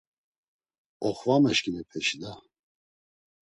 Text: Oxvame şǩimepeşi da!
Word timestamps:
Oxvame 1.07 1.51
şǩimepeşi 1.57 2.15
da! 2.21 2.33